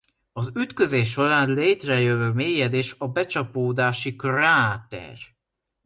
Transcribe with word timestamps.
Az 0.31 0.51
ütközés 0.55 1.09
során 1.11 1.51
létrejövő 1.51 2.29
mélyedés 2.31 2.95
a 2.97 3.07
becsapódási 3.07 4.15
kráter. 4.15 5.17